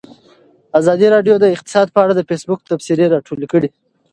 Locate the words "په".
1.91-1.99